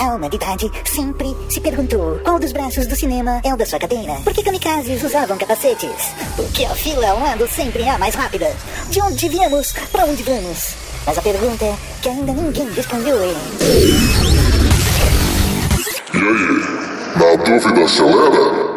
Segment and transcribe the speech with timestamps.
[0.00, 4.14] A humanidade sempre se perguntou qual dos braços do cinema é o da sua cadeira.
[4.24, 6.14] Por que kamikazes usavam capacetes?
[6.34, 8.50] Por que a fila ao lado sempre é a mais rápida?
[8.88, 9.72] De onde viemos?
[9.92, 10.74] Para onde vamos?
[11.04, 11.66] Mas a pergunta
[12.00, 13.34] que ainda ninguém respondeu é...
[16.14, 16.80] E aí?
[17.16, 18.69] Na dúvida acelera?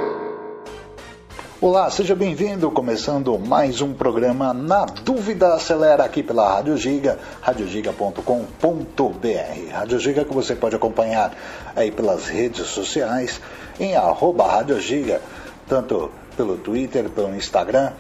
[1.64, 2.70] Olá, seja bem-vindo.
[2.70, 9.72] Começando mais um programa Na Dúvida Acelera aqui pela Rádio Giga, radiogiga.com.br.
[9.72, 11.34] Rádio Giga que você pode acompanhar
[11.74, 13.40] aí pelas redes sociais
[13.80, 15.22] em arroba Rádio Giga,
[15.66, 17.94] tanto pelo Twitter, pelo Instagram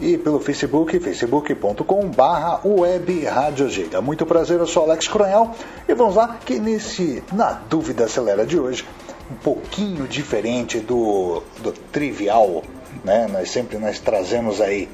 [0.00, 3.28] e pelo Facebook, facebook.com barra web
[3.68, 4.00] Giga.
[4.00, 5.52] Muito prazer, eu sou Alex Coronel
[5.88, 8.84] e vamos lá que nesse Na Dúvida Acelera de hoje,
[9.30, 12.64] um pouquinho diferente do, do trivial
[13.02, 13.26] né?
[13.30, 14.88] Nós sempre nós trazemos aí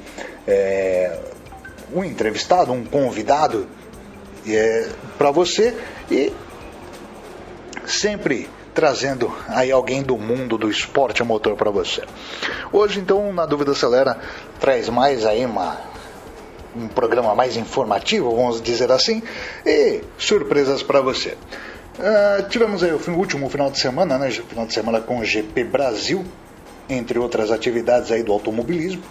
[0.47, 1.19] é,
[1.93, 3.67] um entrevistado, um convidado
[4.47, 5.75] é, para você
[6.09, 6.31] e
[7.85, 12.03] sempre trazendo aí alguém do mundo do esporte motor para você.
[12.71, 14.17] Hoje então, na dúvida acelera,
[14.59, 15.91] traz mais aí uma
[16.73, 19.21] um programa mais informativo, vamos dizer assim,
[19.65, 21.37] e surpresas para você.
[21.99, 24.31] Uh, tivemos aí o último final de semana, né?
[24.31, 26.25] Final de semana com o GP Brasil,
[26.89, 29.01] entre outras atividades aí do automobilismo.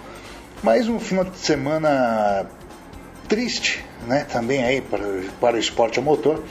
[0.63, 2.47] Mais um final de semana
[3.29, 4.27] triste, né?
[4.31, 5.05] Também aí para,
[5.41, 6.43] para o esporte a motor.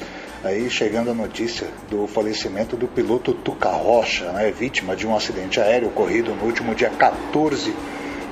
[0.43, 4.49] Aí chegando a notícia do falecimento do piloto Tuca Rocha, né?
[4.51, 7.75] Vítima de um acidente aéreo ocorrido no último dia 14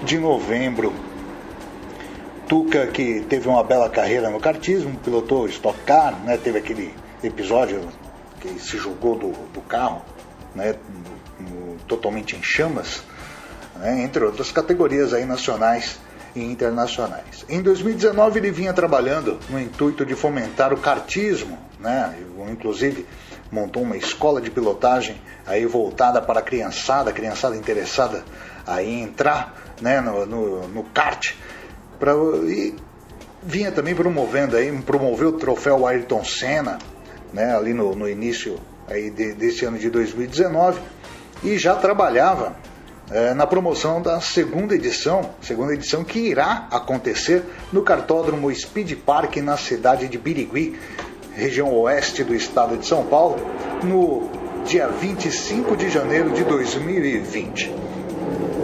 [0.03, 0.93] de novembro.
[2.47, 6.37] Tuca que teve uma bela carreira no kartismo, pilotou Stock Car, né?
[6.37, 7.81] Teve aquele episódio
[8.39, 10.01] que se jogou do, do carro,
[10.55, 10.75] né?
[11.87, 13.01] Totalmente em chamas,
[13.75, 15.99] né, entre outras categorias aí nacionais
[16.35, 17.45] e internacionais.
[17.49, 22.15] Em 2019 ele vinha trabalhando no intuito de fomentar o kartismo, né,
[22.49, 23.05] inclusive
[23.51, 28.23] montou uma escola de pilotagem aí voltada para a criançada, criançada interessada
[28.65, 31.33] aí entrar né, no, no, no kart,
[31.99, 32.13] pra,
[32.45, 32.75] e
[33.41, 36.77] vinha também promovendo aí, promoveu o troféu Ayrton Senna,
[37.31, 38.59] né, ali no, no início
[38.89, 40.79] aí de, desse ano de 2019
[41.43, 42.55] e já trabalhava
[43.11, 49.37] é, na promoção da segunda edição, segunda edição que irá acontecer no cartódromo Speed Park
[49.37, 50.77] na cidade de Birigui,
[51.33, 53.37] região oeste do estado de São Paulo,
[53.83, 54.29] no
[54.65, 57.73] dia 25 de janeiro de 2020.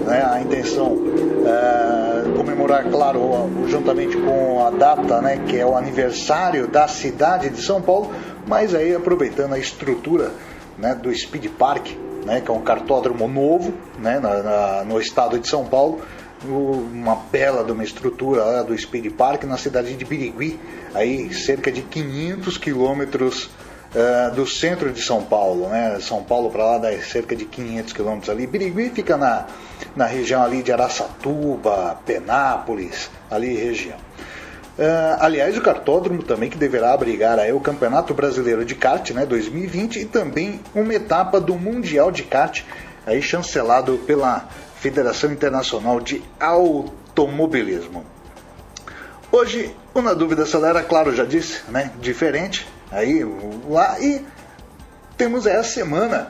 [0.09, 0.97] É, a intenção
[1.45, 7.61] é comemorar, claro, juntamente com a data, né, que é o aniversário da cidade de
[7.61, 8.11] São Paulo,
[8.45, 10.31] mas aí aproveitando a estrutura
[10.77, 11.87] né, do Speed Park,
[12.25, 16.01] né, que é um cartódromo novo né, na, na, no estado de São Paulo,
[16.45, 20.59] uma bela de uma estrutura lá do Speed Park na cidade de Birigui,
[20.93, 25.97] aí cerca de 500 quilômetros uh, do centro de São Paulo, né?
[26.01, 28.45] São Paulo para lá dá cerca de 500 quilômetros ali.
[28.45, 29.47] Birigui fica na,
[29.95, 33.97] na região ali de Araçatuba, Penápolis, ali região.
[34.77, 39.23] Uh, aliás, o cartódromo também que deverá abrigar aí o Campeonato Brasileiro de Kart né,
[39.23, 42.63] 2020 e também uma etapa do Mundial de Kart,
[43.05, 44.47] aí chancelado pela
[44.77, 48.03] Federação Internacional de Automobilismo.
[49.31, 53.23] Hoje, o Na Dúvida Acelera, claro, já disse, né, diferente, aí
[53.69, 54.25] lá e
[55.15, 56.29] temos essa semana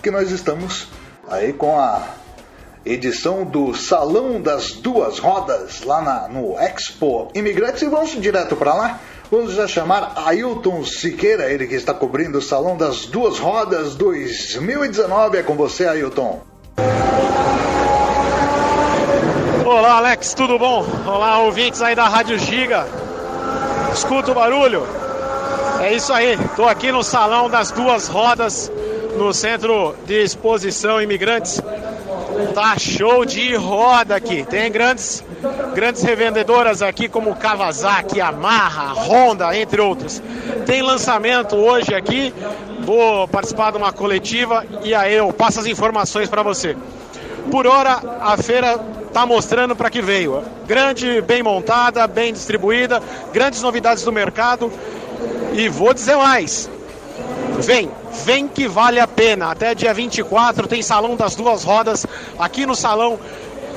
[0.00, 0.88] que nós estamos
[1.28, 2.06] aí com a
[2.84, 7.82] edição do Salão das Duas Rodas, lá na, no Expo Imigrantes.
[7.82, 9.00] E vamos direto para lá.
[9.30, 15.38] Vamos já chamar Ailton Siqueira, ele que está cobrindo o Salão das Duas Rodas 2019.
[15.38, 16.42] É com você, Ailton.
[19.64, 20.86] Olá, Alex, tudo bom?
[21.06, 22.86] Olá, ouvintes aí da Rádio Giga.
[23.92, 24.86] Escuta o barulho?
[25.80, 28.70] É isso aí, estou aqui no Salão das Duas Rodas,
[29.16, 31.60] no Centro de Exposição Imigrantes
[32.54, 34.44] Tá show de roda aqui.
[34.44, 35.24] Tem grandes,
[35.74, 40.22] grandes revendedoras aqui como Kawasaki, Yamaha, Honda, entre outros.
[40.66, 42.34] Tem lançamento hoje aqui.
[42.80, 46.76] Vou participar de uma coletiva e aí eu passo as informações para você.
[47.50, 50.42] Por hora, a feira está mostrando para que veio.
[50.66, 53.02] Grande, bem montada, bem distribuída,
[53.32, 54.72] grandes novidades do mercado.
[55.52, 56.68] E vou dizer mais:
[57.60, 57.90] Vem,
[58.24, 59.50] vem que vale a pena.
[59.50, 62.06] Até dia 24 tem salão das duas rodas
[62.38, 63.18] aqui no salão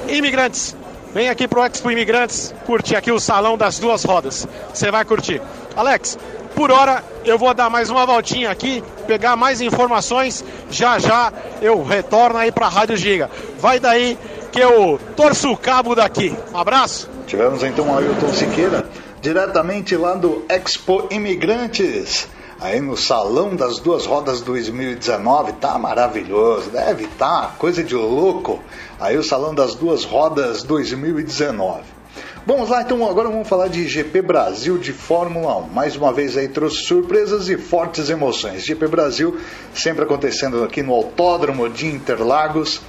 [0.07, 0.75] Imigrantes.
[1.13, 4.47] Vem aqui pro Expo Imigrantes curtir aqui o salão das duas rodas.
[4.73, 5.41] Você vai curtir.
[5.75, 6.17] Alex,
[6.53, 10.43] por hora eu vou dar mais uma voltinha aqui, pegar mais informações.
[10.69, 11.31] Já já
[11.61, 13.29] eu retorno aí para a Rádio Giga.
[13.59, 14.17] Vai daí
[14.51, 16.35] que eu torço o cabo daqui.
[16.53, 17.09] Um abraço.
[17.25, 18.87] Tivemos então o Ailton Siqueira,
[19.21, 22.27] diretamente lá do Expo Imigrantes
[22.59, 28.59] aí no Salão das Duas Rodas 2019, tá maravilhoso, deve tá coisa de louco.
[28.99, 31.97] Aí o Salão das Duas Rodas 2019.
[32.45, 35.67] Vamos lá, então agora vamos falar de GP Brasil de Fórmula 1.
[35.67, 38.63] Mais uma vez aí trouxe surpresas e fortes emoções.
[38.63, 39.37] GP Brasil
[39.73, 42.81] sempre acontecendo aqui no Autódromo de Interlagos.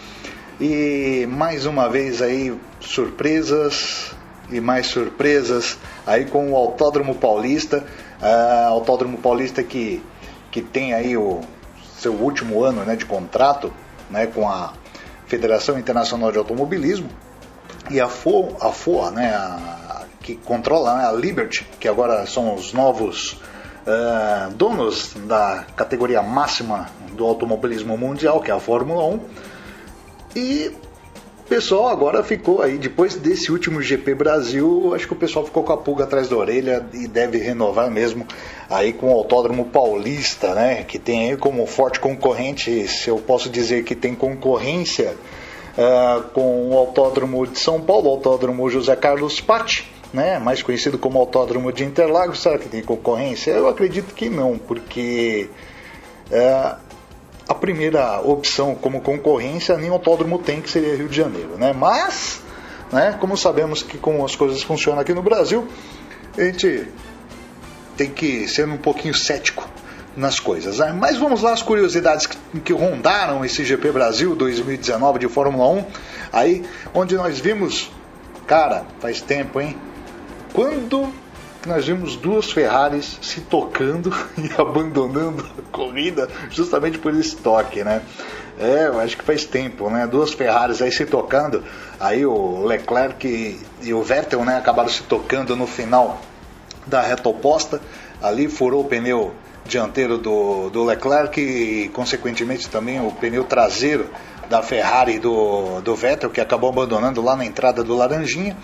[0.61, 4.13] E mais uma vez aí surpresas
[4.51, 5.77] e mais surpresas
[6.07, 7.85] aí com o Autódromo Paulista.
[8.21, 10.03] Uh, Autódromo Paulista que,
[10.51, 11.41] que tem aí o
[11.99, 13.73] seu último ano né, de contrato
[14.11, 14.73] né, com a
[15.27, 17.09] Federação Internacional de Automobilismo
[17.91, 22.55] e a FOA, a FOA né, a, que controla né, a Liberty, que agora são
[22.55, 29.21] os novos uh, donos da categoria máxima do automobilismo mundial, que é a Fórmula 1.
[30.37, 30.77] E
[31.49, 35.73] pessoal agora ficou aí, depois desse último GP Brasil, acho que o pessoal ficou com
[35.73, 38.27] a pulga atrás da orelha e deve renovar mesmo
[38.69, 40.85] aí com o Autódromo Paulista, né?
[40.85, 45.17] Que tem aí como forte concorrente, se eu posso dizer que tem concorrência
[45.77, 50.39] uh, com o Autódromo de São Paulo, o Autódromo José Carlos Patti, né?
[50.39, 52.43] Mais conhecido como Autódromo de Interlagos.
[52.43, 53.53] Será que tem concorrência?
[53.53, 55.49] Eu acredito que não, porque.
[56.31, 56.89] Uh,
[57.49, 61.57] a primeira opção como concorrência nem autódromo tem, que seria Rio de Janeiro.
[61.57, 61.73] Né?
[61.73, 62.43] Mas,
[62.93, 65.67] né, como sabemos que como as coisas funcionam aqui no Brasil,
[66.37, 66.87] a gente
[67.97, 69.67] tem que ser um pouquinho cético
[70.15, 70.79] nas coisas.
[70.79, 70.93] Né?
[70.93, 75.85] Mas vamos lá as curiosidades que, que rondaram esse GP Brasil 2019 de Fórmula 1,
[76.33, 77.91] aí onde nós vimos,
[78.47, 79.77] cara, faz tempo, hein?
[80.53, 81.13] Quando
[81.67, 88.03] nós vimos duas Ferraris se tocando e abandonando a corrida justamente por esse toque, né?
[88.59, 90.07] É, acho que faz tempo, né?
[90.07, 91.63] Duas Ferraris aí se tocando,
[92.01, 96.21] aí o Leclerc e o Vettel, né, acabaram se tocando no final
[96.85, 97.81] da reta oposta,
[98.21, 99.33] ali furou o pneu
[99.65, 104.09] dianteiro do, do Leclerc e consequentemente também o pneu traseiro
[104.49, 108.57] da Ferrari do, do Vettel, que acabou abandonando lá na entrada do Laranjinha.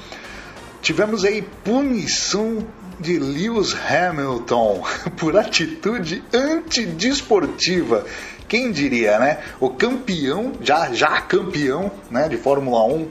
[0.80, 2.66] Tivemos aí punição
[3.00, 4.82] de Lewis Hamilton
[5.16, 8.04] por atitude antidesportiva.
[8.48, 9.38] Quem diria, né?
[9.58, 13.08] O campeão, já, já campeão né, de Fórmula 1, uh,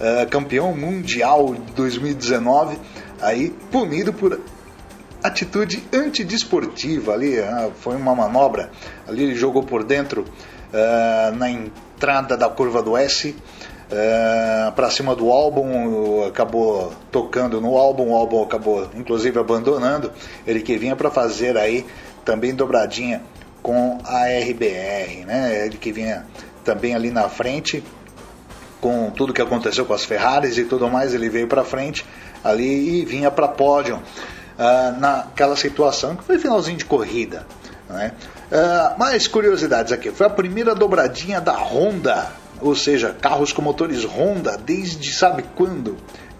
[0.00, 2.78] eh, campeão mundial 2019,
[3.20, 4.40] aí punido por
[5.22, 8.70] atitude antidesportiva ali, uh, foi uma manobra,
[9.08, 13.34] ali ele jogou por dentro uh, na entrada da curva do S,
[13.90, 20.10] é, para cima do álbum, acabou tocando no álbum, o álbum acabou inclusive abandonando,
[20.46, 21.86] ele que vinha para fazer aí
[22.24, 23.22] também dobradinha
[23.62, 25.66] com a RBR, né?
[25.66, 26.24] Ele que vinha
[26.64, 27.82] também ali na frente
[28.80, 32.04] com tudo que aconteceu com as Ferraris e tudo mais, ele veio para frente
[32.44, 37.46] ali e vinha para pódio uh, naquela situação que foi finalzinho de corrida,
[37.88, 38.12] né?
[38.50, 42.30] Uh, mais curiosidades aqui, foi a primeira dobradinha da Honda
[42.60, 45.96] ou seja, carros com motores Honda desde sabe quando?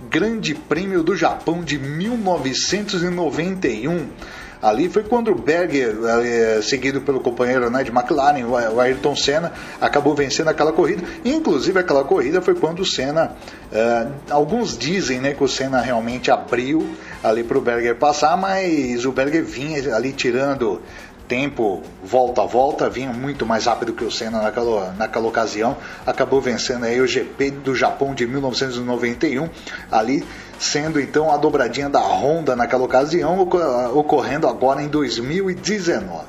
[0.09, 4.09] Grande Prêmio do Japão de 1991.
[4.63, 9.53] Ali foi quando o Berger, eh, seguido pelo companheiro né, de McLaren, o Ayrton Senna,
[9.81, 11.03] acabou vencendo aquela corrida.
[11.25, 13.37] Inclusive, aquela corrida foi quando o Senna.
[13.71, 16.89] Uh, alguns dizem né, que o Senna realmente abriu
[17.23, 20.81] ali para o Berger passar, mas o Berger vinha ali tirando
[21.28, 26.40] tempo volta a volta, vinha muito mais rápido que o Senna naquela, naquela ocasião, acabou
[26.40, 29.49] vencendo aí o GP do Japão de 1991,
[29.90, 30.25] ali
[30.59, 33.40] sendo então a dobradinha da Honda naquela ocasião,
[33.95, 36.25] ocorrendo agora em 2019.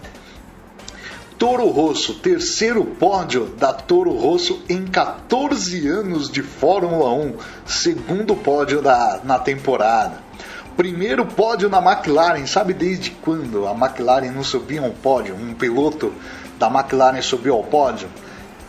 [1.37, 8.81] Toro Rosso, terceiro pódio da Toro Rosso em 14 anos de Fórmula 1, segundo pódio
[8.81, 10.26] da, na temporada.
[10.77, 15.33] Primeiro pódio na McLaren, sabe desde quando a McLaren não subia um pódio?
[15.33, 16.13] Um piloto
[16.59, 18.07] da McLaren subiu ao pódio?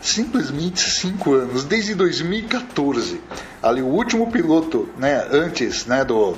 [0.01, 3.21] Simplesmente cinco anos, desde 2014.
[3.63, 6.35] Ali o último piloto, né, antes, né, do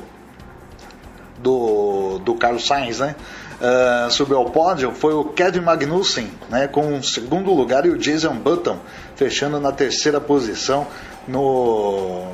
[1.39, 3.15] do, do Carlos Sainz, né,
[3.61, 7.97] uh, subiu ao pódio foi o Kevin Magnussen, né, com o segundo lugar e o
[7.97, 8.77] Jason Button
[9.15, 10.89] fechando na terceira posição
[11.29, 12.25] no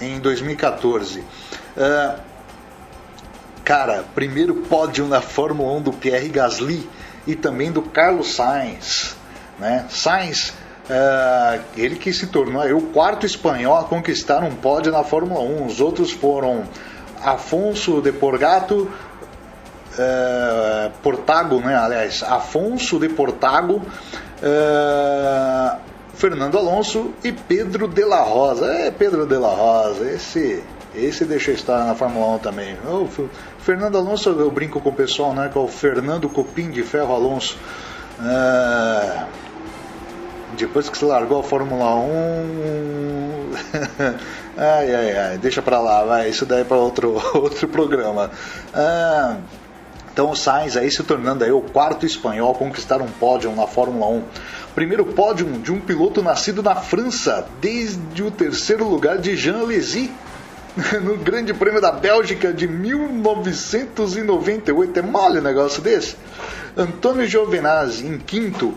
[0.00, 1.18] em 2014.
[1.18, 2.27] Uh,
[3.68, 6.88] Cara, primeiro pódio na Fórmula 1 do Pierre Gasly
[7.26, 9.14] e também do Carlos Sainz.
[9.58, 9.84] Né?
[9.90, 10.54] Sainz,
[10.88, 15.66] uh, ele que se tornou o quarto espanhol a conquistar um pódio na Fórmula 1.
[15.66, 16.64] Os outros foram
[17.22, 18.90] Afonso de Porgato,
[19.98, 21.76] uh, Portago, né?
[21.76, 23.82] aliás, Afonso de Portago,
[24.42, 25.78] uh,
[26.14, 28.64] Fernando Alonso e Pedro de la Rosa.
[28.64, 32.76] É, Pedro de la Rosa, esse esse deixou estar na Fórmula 1 também.
[33.58, 35.48] Fernando Alonso, eu brinco com o pessoal, né?
[35.52, 37.56] Que é o Fernando Cupim de Ferro Alonso.
[38.20, 39.24] É...
[40.56, 43.50] Depois que você largou a Fórmula 1.
[44.56, 46.30] ai, ai, ai, deixa pra lá, vai.
[46.30, 48.30] Isso daí é pra outro, outro programa.
[48.74, 49.36] É...
[50.10, 53.68] Então o Sainz aí se tornando aí o quarto espanhol a conquistar um pódio na
[53.68, 54.22] Fórmula 1.
[54.74, 60.10] Primeiro pódio de um piloto nascido na França, desde o terceiro lugar de Jean Alesi
[61.02, 64.98] no Grande Prêmio da Bélgica de 1998.
[64.98, 66.14] É mole um negócio desse?
[66.76, 68.72] Antônio Giovinazzi em quinto,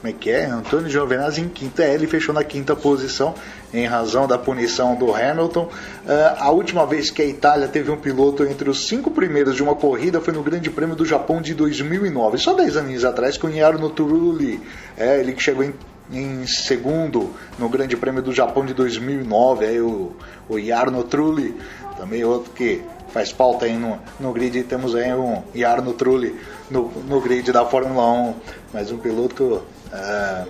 [0.00, 0.46] como é que é?
[0.46, 1.82] Antônio Giovinazzi em quinta.
[1.82, 3.34] É, ele fechou na quinta posição
[3.74, 5.64] em razão da punição do Hamilton.
[5.64, 5.70] Uh,
[6.38, 9.74] a última vez que a Itália teve um piloto entre os cinco primeiros de uma
[9.74, 13.90] corrida foi no Grande Prêmio do Japão de 2009, só 10 anos atrás, com Jarno
[13.90, 14.60] Trulli.
[14.96, 15.74] É, ele que chegou em,
[16.12, 19.66] em, segundo no Grande Prêmio do Japão de 2009.
[19.66, 20.12] Aí o,
[20.48, 21.54] o Jarno Trulli,
[21.96, 24.62] também outro que faz falta aí no, no grid.
[24.64, 26.38] Temos aí um Jarno Trulli
[26.70, 28.34] no, no grid da Fórmula 1,
[28.72, 29.62] mas um piloto
[29.92, 30.44] é,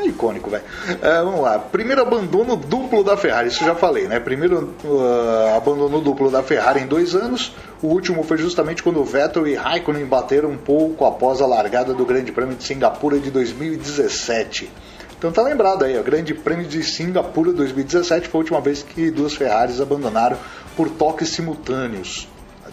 [0.00, 0.64] é icônico, velho.
[1.02, 1.58] É, vamos lá.
[1.58, 4.18] Primeiro abandono duplo da Ferrari, isso já falei, né?
[4.18, 7.54] Primeiro uh, abandono duplo da Ferrari em dois anos.
[7.82, 12.04] O último foi justamente quando Vettel e Raikkonen bateram um pouco após a largada do
[12.04, 14.70] Grande Prêmio de Singapura de 2017.
[15.18, 19.10] Então tá lembrado aí, o Grande Prêmio de Singapura 2017 foi a última vez que
[19.10, 20.38] duas Ferraris abandonaram
[20.74, 22.26] por toques simultâneos.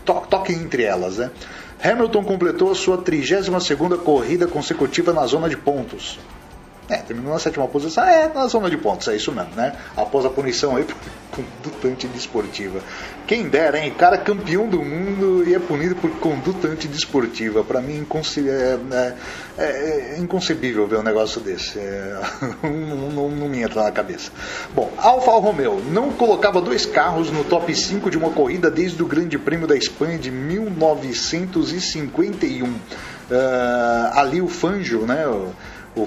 [0.05, 1.29] Toque, toque entre elas, né?
[1.83, 6.19] Hamilton completou a sua 32ª corrida consecutiva na zona de pontos.
[6.89, 9.75] É, terminou na sétima posição, é, na zona de pontos, é isso mesmo, né?
[9.95, 10.95] Após a punição aí por
[11.31, 12.79] conduta antidesportiva.
[13.27, 13.93] Quem dera, hein?
[13.97, 17.61] Cara campeão do mundo e é punido por conduta antidesportiva.
[17.63, 19.13] Pra mim é, é,
[19.57, 21.77] é, é, inconcebível ver um negócio desse.
[21.77, 22.21] É,
[22.63, 22.71] não,
[23.11, 24.31] não, não, me entra na cabeça.
[24.73, 29.05] Bom, Alfa Romeo não colocava dois carros no top 5 de uma corrida desde o
[29.05, 32.65] Grande Prêmio da Espanha de 1951.
[32.65, 32.77] Uh,
[33.29, 35.27] ah, ali o Fangio, né?
[35.27, 35.51] O,
[35.97, 36.05] o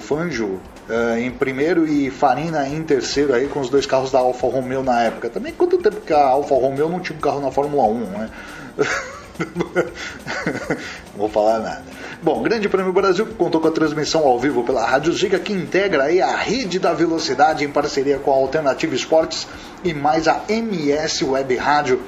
[0.90, 4.82] uh, em primeiro e Farina em terceiro aí com os dois carros da Alfa Romeo
[4.82, 5.30] na época.
[5.30, 8.30] Também quanto tempo que a Alfa Romeo não tinha um carro na Fórmula 1, né?
[11.16, 11.82] Vou falar nada.
[12.22, 16.04] Bom, Grande Prêmio Brasil contou com a transmissão ao vivo pela Rádio Giga, que integra
[16.04, 19.46] aí a rede da velocidade em parceria com a Alternativa Esportes
[19.82, 22.02] e mais a MS Web Rádio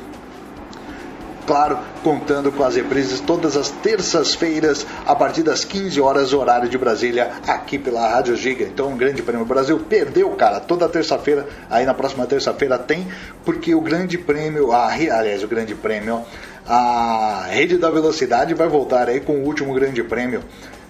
[1.46, 6.78] claro, contando com as reprises todas as terças-feiras, a partir das 15 horas, horário de
[6.78, 8.64] Brasília, aqui pela Rádio Giga.
[8.64, 9.44] Então, um grande prêmio.
[9.44, 13.06] Brasil perdeu, cara, toda terça-feira, aí na próxima terça-feira tem,
[13.44, 16.22] porque o grande prêmio, a, aliás, o grande prêmio,
[16.66, 20.42] a Rede da Velocidade vai voltar aí com o último grande prêmio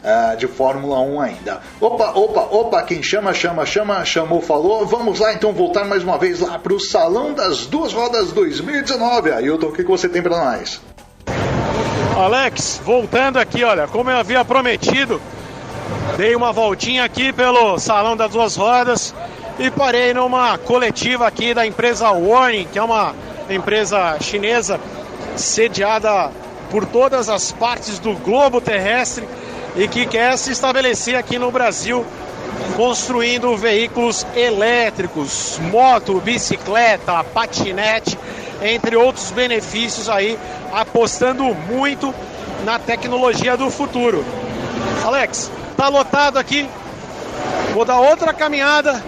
[0.02, 1.60] uh, de Fórmula 1 ainda.
[1.80, 4.86] Opa, opa, opa, quem chama, chama, chama, chamou, falou.
[4.86, 9.32] Vamos lá então voltar mais uma vez lá para o Salão das Duas Rodas 2019.
[9.32, 10.80] Ailton, o que, que você tem para nós?
[12.16, 15.20] Alex, voltando aqui, olha, como eu havia prometido,
[16.16, 19.14] dei uma voltinha aqui pelo Salão das Duas Rodas
[19.58, 23.14] e parei numa coletiva aqui da empresa Warning, que é uma
[23.48, 24.78] empresa chinesa
[25.36, 26.30] sediada
[26.70, 29.26] por todas as partes do globo terrestre
[29.76, 32.04] e que quer se estabelecer aqui no Brasil
[32.76, 38.18] construindo veículos elétricos, moto, bicicleta, patinete,
[38.62, 40.38] entre outros benefícios aí,
[40.72, 42.14] apostando muito
[42.64, 44.24] na tecnologia do futuro.
[45.04, 46.68] Alex, tá lotado aqui.
[47.74, 49.02] Vou dar outra caminhada.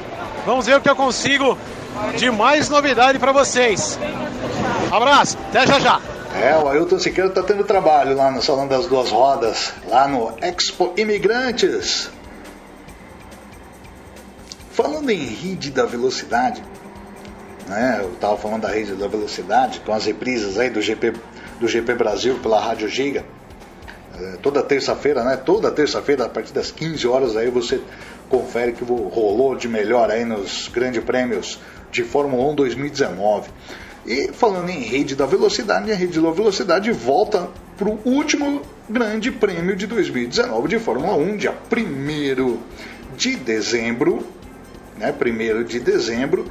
[0.44, 1.56] Vamos ver o que eu consigo
[2.16, 3.98] de mais novidade para vocês.
[4.90, 6.13] Abraço, até já já.
[6.34, 10.34] É, o Ailton Siqueira está tendo trabalho lá no Salão das Duas Rodas, lá no
[10.42, 12.10] Expo Imigrantes.
[14.72, 16.60] Falando em rede da velocidade,
[17.68, 21.14] né, eu estava falando da rede da velocidade, com as reprises aí do GP,
[21.60, 23.24] do GP Brasil pela Rádio Giga.
[24.18, 25.36] É, toda terça-feira, né?
[25.36, 27.80] Toda terça-feira, a partir das 15 horas, aí você
[28.28, 31.60] confere que rolou de melhor aí nos grandes prêmios
[31.90, 33.50] de Fórmula 1 2019.
[34.06, 39.30] E falando em rede da velocidade, a rede da velocidade volta para o último grande
[39.30, 42.58] prêmio de 2019 de Fórmula 1, dia 1
[43.16, 44.26] de dezembro.
[44.98, 46.46] Né, 1 de dezembro.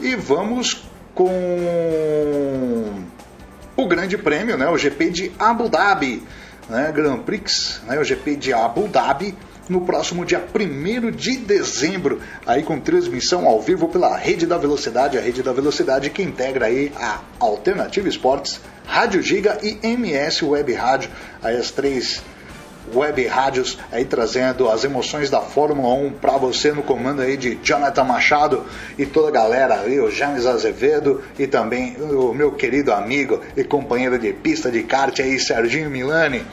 [0.00, 1.28] E vamos com
[3.76, 6.22] o grande prêmio, né, o GP de Abu Dhabi.
[6.68, 9.36] Né, Grand Prix, né, o GP de Abu Dhabi
[9.68, 15.18] no próximo dia 1 de dezembro, aí com transmissão ao vivo pela Rede da Velocidade,
[15.18, 20.72] a Rede da Velocidade que integra aí a Alternativa Esportes, Rádio Giga e MS Web
[20.72, 21.10] Rádio,
[21.42, 22.22] aí as três
[22.94, 27.58] Web Rádios aí trazendo as emoções da Fórmula 1 para você no comando aí de
[27.62, 28.64] Jonathan Machado
[28.98, 33.62] e toda a galera ali, o James Azevedo e também o meu querido amigo e
[33.62, 36.44] companheiro de pista de kart aí, Serginho Milani.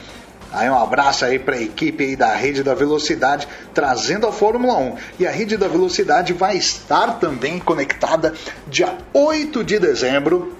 [0.52, 4.76] Aí um abraço aí para a equipe aí da Rede da Velocidade trazendo a Fórmula
[4.76, 4.96] 1.
[5.20, 8.34] E a Rede da Velocidade vai estar também conectada
[8.66, 10.59] dia 8 de dezembro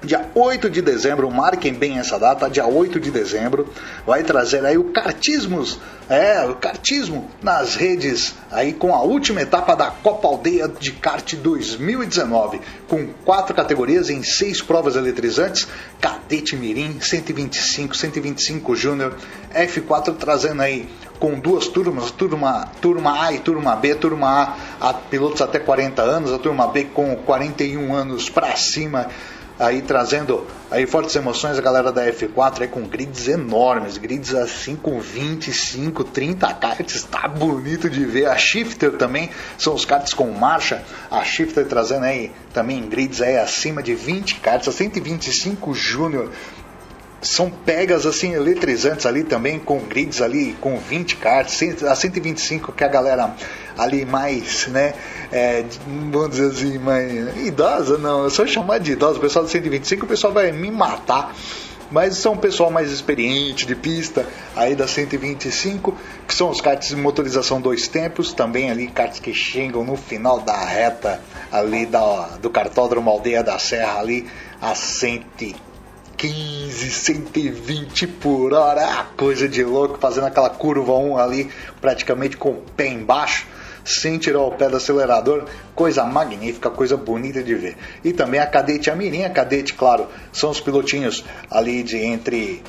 [0.00, 3.68] Dia 8 de dezembro, marquem bem essa data, dia 8 de dezembro,
[4.06, 9.74] vai trazer aí o Cartismos, é, o Cartismo nas redes, aí com a última etapa
[9.74, 15.66] da Copa Aldeia de Kart 2019, com quatro categorias em seis provas eletrizantes,
[16.00, 19.16] Cadete Mirim, 125, 125 Júnior,
[19.52, 20.88] F4 trazendo aí
[21.18, 26.02] com duas turmas, turma, turma A e turma B, turma A, a pilotos até 40
[26.02, 29.08] anos, a turma B com 41 anos para cima,
[29.58, 34.76] aí trazendo aí fortes emoções a galera da F4 aí com grids enormes, grids assim
[34.76, 38.26] com 25, 30 karts, tá bonito de ver.
[38.26, 43.38] A Shifter também são os karts com marcha, a Shifter trazendo aí também grids aí
[43.38, 46.30] acima de 20 karts, a 125 Júnior
[47.20, 52.84] são pegas assim eletrizantes ali também com grids ali com 20 cartas, a 125 que
[52.84, 53.34] a galera
[53.76, 54.94] ali mais, né,
[55.32, 59.50] é, vamos dizer assim, mais idosa, não, eu só chamar de idosa, o pessoal do
[59.50, 61.34] 125 o pessoal vai me matar.
[61.90, 65.96] Mas são o pessoal mais experiente de pista, aí da 125,
[66.26, 70.38] que são os karts de motorização dois tempos, também ali karts que chegam no final
[70.38, 71.18] da reta
[71.50, 74.28] ali da, do cartódromo Aldeia da Serra ali
[74.60, 75.67] a 115
[76.18, 81.48] 115, 120 por hora, ah, coisa de louco, fazendo aquela curva 1 ali,
[81.80, 83.46] praticamente com o pé embaixo,
[83.84, 85.44] sem tirar o pé do acelerador,
[85.76, 87.76] coisa magnífica, coisa bonita de ver.
[88.02, 92.64] E também a cadete, a mirim, a cadete, claro, são os pilotinhos ali de entre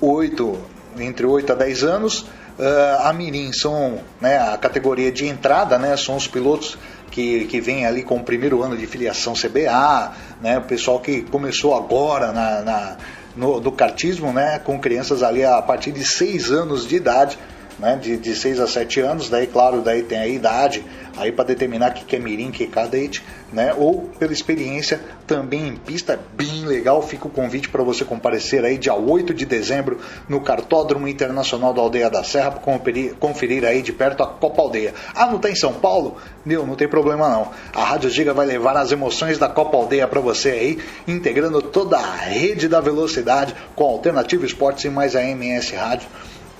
[0.00, 0.58] 8,
[1.00, 5.96] entre 8 a 10 anos, uh, a mirim são né, a categoria de entrada, né,
[5.96, 6.78] são os pilotos
[7.10, 11.22] que, que vem ali com o primeiro ano de filiação CBA, né, o pessoal que
[11.22, 12.96] começou agora na, na
[13.36, 17.38] no, do cartismo, né, com crianças ali a partir de 6 anos de idade,
[17.78, 20.84] né, de, de 6 a 7 anos, daí claro, daí tem a idade
[21.16, 25.68] aí para determinar o que é mirim, que é cadete, né, ou pela experiência também
[25.68, 29.98] em pista, bem legal, fica o convite para você comparecer aí dia 8 de dezembro
[30.28, 34.62] no Cartódromo Internacional da Aldeia da Serra para conferir, conferir aí de perto a Copa
[34.62, 34.94] Aldeia.
[35.14, 36.16] Ah, não tá em São Paulo?
[36.44, 37.50] Não, não tem problema não.
[37.74, 41.98] A Rádio Giga vai levar as emoções da Copa Aldeia para você aí, integrando toda
[41.98, 46.08] a rede da velocidade com Alternativa Esportes e mais a MS Rádio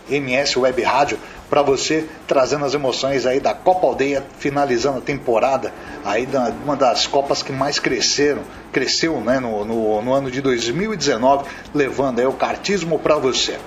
[0.08, 5.72] MS Web Rádio para você trazendo as emoções aí da Copa Aldeia finalizando a temporada
[6.04, 8.42] aí da, uma das copas que mais cresceram
[8.72, 13.58] cresceu né, no, no, no ano de 2019 levando aí o cartismo para você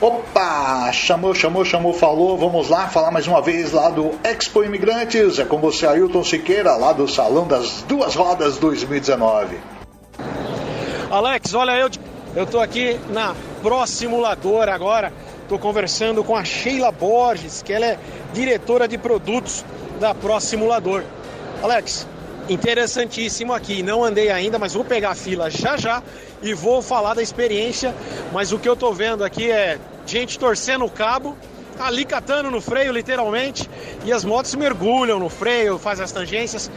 [0.00, 0.92] Opa!
[0.92, 2.38] Chamou, chamou, chamou, falou.
[2.38, 5.40] Vamos lá falar mais uma vez lá do Expo Imigrantes.
[5.40, 9.58] É com você, Ailton Siqueira, lá do Salão das Duas Rodas 2019.
[11.10, 11.90] Alex, olha, eu,
[12.36, 15.12] eu tô aqui na Prossimuladora agora
[15.48, 17.98] Estou conversando com a Sheila Borges, que ela é
[18.34, 19.64] diretora de produtos
[19.98, 21.02] da Pro Simulador.
[21.62, 22.06] Alex,
[22.50, 23.82] interessantíssimo aqui.
[23.82, 26.02] Não andei ainda, mas vou pegar a fila já já
[26.42, 27.94] e vou falar da experiência.
[28.30, 31.34] Mas o que eu estou vendo aqui é gente torcendo o cabo,
[31.80, 33.70] ali catando no freio, literalmente,
[34.04, 36.70] e as motos mergulham no freio, fazem as tangências.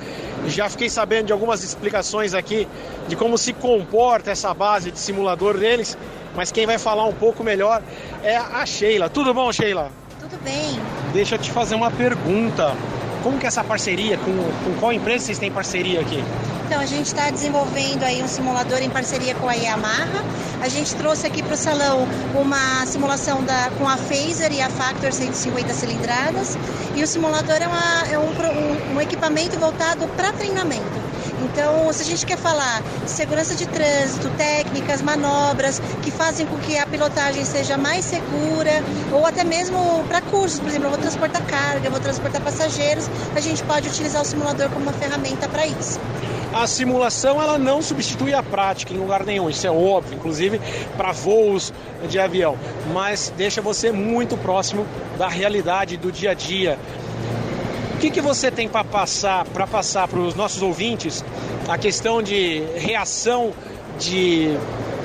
[0.47, 2.65] Já fiquei sabendo de algumas explicações aqui
[3.10, 5.97] de como se comporta essa base de simulador deles
[6.36, 7.82] mas quem vai falar um pouco melhor
[8.24, 9.10] é a Sheila.
[9.10, 9.91] Tudo bom, Sheila?
[10.20, 10.80] Tudo bem.
[11.13, 12.76] Deixa eu te fazer uma pergunta.
[13.24, 14.17] Como que é essa parceria?
[14.17, 14.32] Com,
[14.63, 16.24] com qual empresa vocês têm parceria aqui?
[16.65, 20.24] Então, a gente está desenvolvendo aí um simulador em parceria com a Yamaha.
[20.62, 24.70] A gente trouxe aqui para o salão uma simulação da, com a Phaser e a
[24.70, 26.58] Factor 150 cilindradas.
[26.96, 31.11] E o simulador é, uma, é um, um, um equipamento voltado para treinamento.
[31.51, 36.57] Então, se a gente quer falar de segurança de trânsito, técnicas, manobras que fazem com
[36.57, 40.99] que a pilotagem seja mais segura, ou até mesmo para cursos, por exemplo, eu vou
[40.99, 45.49] transportar carga, eu vou transportar passageiros, a gente pode utilizar o simulador como uma ferramenta
[45.49, 45.99] para isso.
[46.53, 50.59] A simulação ela não substitui a prática em lugar nenhum, isso é óbvio, inclusive
[50.95, 51.73] para voos
[52.09, 52.57] de avião,
[52.93, 54.85] mas deixa você muito próximo
[55.17, 56.79] da realidade do dia a dia
[58.01, 61.23] que, que você tem para passar para passar para os nossos ouvintes
[61.69, 63.53] a questão de reação
[63.99, 64.57] de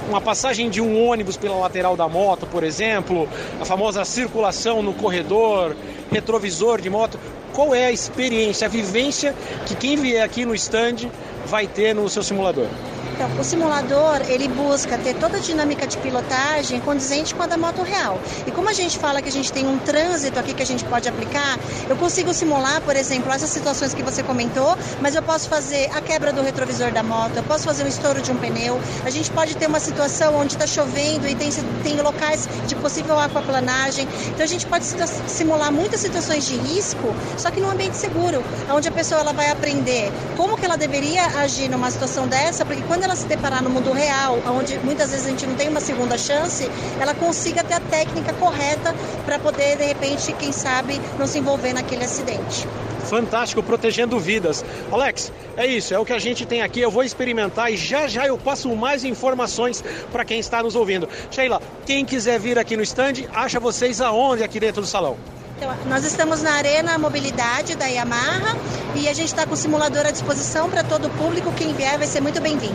[0.09, 3.29] uma passagem de um ônibus pela lateral da moto, por exemplo,
[3.61, 5.77] a famosa circulação no corredor,
[6.11, 7.19] retrovisor de moto.
[7.53, 9.35] Qual é a experiência, a vivência
[9.67, 11.11] que quem vier aqui no stand
[11.45, 12.69] vai ter no seu simulador?
[13.17, 17.57] Então, o simulador, ele busca ter toda a dinâmica de pilotagem condizente com a da
[17.57, 18.21] moto real.
[18.47, 20.85] E como a gente fala que a gente tem um trânsito aqui que a gente
[20.85, 25.49] pode aplicar, eu consigo simular, por exemplo, essas situações que você comentou, mas eu posso
[25.49, 28.79] fazer a quebra do retrovisor da moto, eu posso fazer o estouro de um pneu,
[29.03, 31.51] a gente pode ter uma situação onde está chovendo e tem,
[31.83, 34.07] tem locais de possível aquaplanagem.
[34.27, 34.85] Então a gente pode
[35.27, 39.51] simular muitas situações de risco, só que num ambiente seguro, onde a pessoa ela vai
[39.51, 43.71] aprender como que ela deveria agir numa situação dessa, porque quando ela se deparar no
[43.71, 46.69] mundo real, onde muitas vezes a gente não tem uma segunda chance,
[47.01, 51.73] ela consiga ter a técnica correta para poder, de repente, quem sabe, não se envolver
[51.73, 52.67] naquele acidente
[53.07, 54.65] fantástico protegendo vidas.
[54.91, 56.81] Alex, é isso, é o que a gente tem aqui.
[56.81, 61.09] Eu vou experimentar e já já eu passo mais informações para quem está nos ouvindo.
[61.31, 65.17] Sheila, quem quiser vir aqui no stand, acha vocês aonde aqui dentro do salão?
[65.57, 68.57] Então, nós estamos na Arena Mobilidade da Yamaha
[68.95, 71.51] e a gente está com o simulador à disposição para todo o público.
[71.53, 72.75] Quem vier vai ser muito bem-vindo.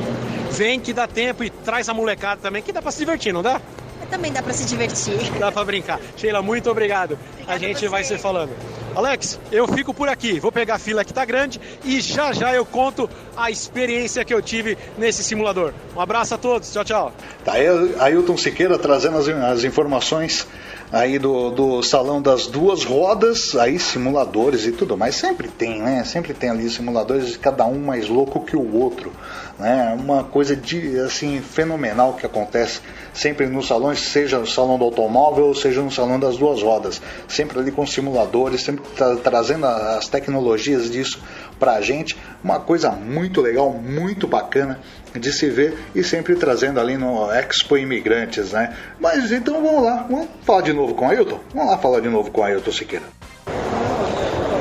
[0.52, 3.44] Vem que dá tempo e traz a molecada também, que dá para se divertir, não
[3.44, 3.62] dá?
[4.10, 5.16] Também dá para se divertir.
[5.40, 5.98] Dá para brincar.
[6.18, 7.14] Sheila, muito obrigado.
[7.14, 8.52] Obrigada a gente vai se falando.
[8.94, 10.38] Alex, eu fico por aqui.
[10.38, 14.34] Vou pegar a fila que tá grande e já já eu conto a experiência que
[14.34, 15.74] eu tive nesse simulador.
[15.96, 16.70] Um abraço a todos.
[16.74, 17.14] Tchau, tchau.
[17.46, 17.68] Tá aí
[18.00, 20.46] Ailton Siqueira trazendo as, as informações
[20.92, 25.16] aí do, do salão das duas rodas, aí simuladores e tudo mais.
[25.16, 26.04] Sempre tem, né?
[26.04, 29.12] Sempre tem ali simuladores, cada um mais louco que o outro.
[29.58, 29.98] Né?
[29.98, 32.82] Uma coisa de assim fenomenal que acontece
[33.14, 37.02] sempre nos salões, seja no salão do automóvel, seja no salão das duas rodas.
[37.28, 41.22] Sempre ali com simuladores, sempre tra trazendo as tecnologias disso
[41.62, 42.18] para a gente.
[42.44, 44.80] Uma coisa muito legal, muito bacana
[45.14, 48.76] de se ver e sempre trazendo ali no Expo Imigrantes, né?
[49.00, 51.40] Mas então vamos lá, vamos falar de novo com o Ailton?
[51.54, 53.06] Vamos lá falar de novo com o Ailton Siqueira.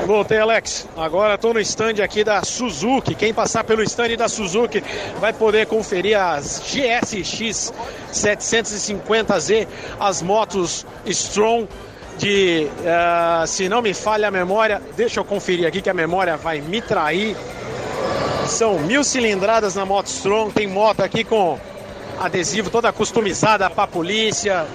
[0.07, 0.89] Voltei, Alex.
[0.97, 3.15] Agora estou no stand aqui da Suzuki.
[3.15, 4.83] Quem passar pelo stand da Suzuki
[5.21, 7.73] vai poder conferir as GSX
[8.13, 9.69] 750Z,
[10.01, 11.69] as motos Strong
[12.21, 16.37] de, uh, se não me falha a memória, deixa eu conferir aqui que a memória
[16.37, 17.35] vai me trair.
[18.47, 20.53] São mil cilindradas na moto Strong.
[20.53, 21.59] Tem moto aqui com
[22.21, 24.67] adesivo toda customizada para polícia.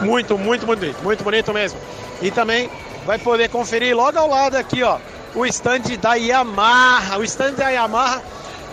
[0.00, 1.02] Muito, muito, muito bonito.
[1.04, 1.78] Muito bonito mesmo.
[2.22, 2.70] E também
[3.04, 4.98] vai poder conferir logo ao lado aqui, ó,
[5.34, 7.18] o stand da Yamaha.
[7.18, 8.22] O stand da Yamaha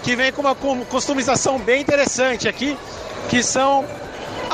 [0.03, 2.77] que vem com uma customização bem interessante aqui,
[3.27, 3.83] que são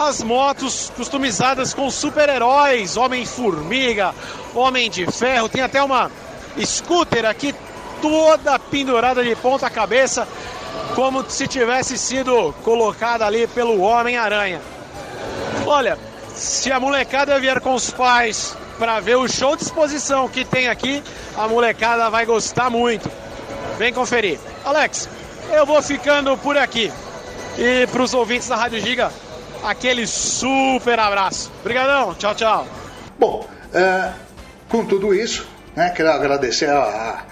[0.08, 4.16] as motos customizadas com super-heróis, Homem-Formiga,
[4.56, 6.10] Homem de Ferro, tem até uma
[6.60, 7.54] scooter aqui
[8.02, 10.28] toda pendurada de ponta cabeça,
[10.96, 14.60] como se tivesse sido colocada ali pelo Homem-Aranha.
[15.68, 15.98] Olha,
[16.34, 20.68] se a molecada vier com os pais para ver o show de exposição que tem
[20.68, 21.04] aqui,
[21.38, 23.10] a molecada vai gostar muito.
[23.78, 24.40] Vem conferir.
[24.66, 25.08] Alex,
[25.52, 26.92] eu vou ficando por aqui.
[27.58, 29.12] E para os ouvintes da Rádio Giga,
[29.64, 31.52] aquele super abraço.
[31.62, 32.68] Obrigadão, tchau, tchau.
[33.18, 34.12] Bom, é,
[34.70, 37.26] com tudo isso, né, quero agradecer a,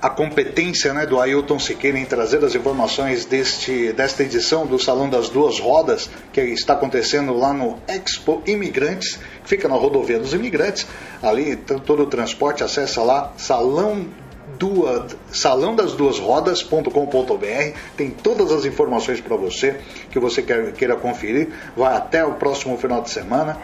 [0.00, 5.08] a competência né, do Ailton Siqueira em trazer as informações deste, desta edição do Salão
[5.08, 10.32] das Duas Rodas, que está acontecendo lá no Expo Imigrantes, que fica na rodovia dos
[10.32, 10.86] Imigrantes.
[11.22, 14.06] Ali todo o transporte, acessa lá salão
[14.58, 20.96] duas, salão das duas rodas.com.br tem todas as informações para você que você quer, queira
[20.96, 21.48] conferir.
[21.76, 23.56] Vai até o próximo final de semana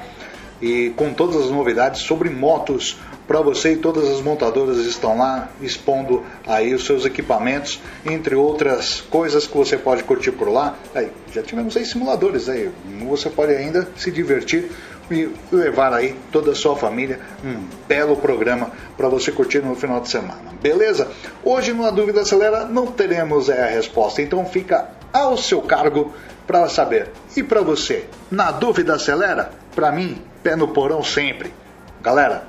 [0.62, 5.50] e com todas as novidades sobre motos para você e todas as montadoras estão lá
[5.60, 10.76] expondo aí os seus equipamentos, entre outras coisas que você pode curtir por lá.
[10.94, 12.70] Aí, já tivemos aí simuladores aí,
[13.08, 14.70] você pode ainda se divertir
[15.12, 20.00] e levar aí toda a sua família um belo programa para você curtir no final
[20.00, 20.52] de semana.
[20.60, 21.08] Beleza?
[21.44, 26.12] Hoje no A Dúvida Acelera não teremos é, a resposta, então fica ao seu cargo
[26.46, 27.10] para saber.
[27.36, 29.50] E para você, na dúvida acelera?
[29.74, 31.52] Para mim, pé no porão sempre.
[32.00, 32.44] Galera,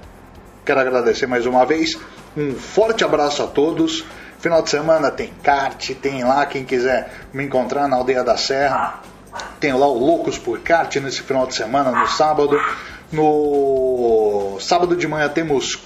[0.65, 1.97] quero agradecer mais uma vez.
[2.35, 4.05] Um forte abraço a todos.
[4.39, 9.01] Final de semana tem kart, tem lá quem quiser me encontrar na Aldeia da Serra
[9.59, 12.59] tem lá o Loucos por Kart nesse final de semana, no sábado.
[13.11, 15.79] No sábado de manhã temos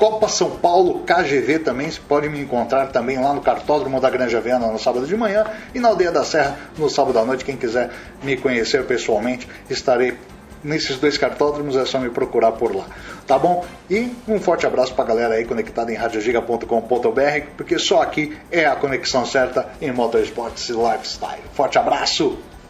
[0.00, 4.40] Copa São Paulo KGV também, você pode me encontrar também lá no Cartódromo da Granja
[4.40, 7.44] Viana no sábado de manhã e na Aldeia da Serra no sábado à noite.
[7.44, 7.90] Quem quiser
[8.22, 10.16] me conhecer pessoalmente, estarei
[10.64, 12.86] nesses dois cartódromos, é só me procurar por lá.
[13.26, 13.62] Tá bom?
[13.90, 16.66] E um forte abraço pra galera aí conectada em radiogiga.com.br,
[17.58, 21.42] porque só aqui é a conexão certa em motorsports e lifestyle.
[21.52, 22.38] Forte abraço!